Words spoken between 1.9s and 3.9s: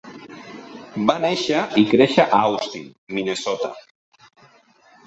créixer a Austin, Minnesota.